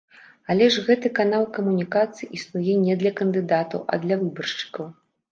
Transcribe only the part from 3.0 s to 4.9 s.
для кандыдатаў, а для выбаршчыкаў.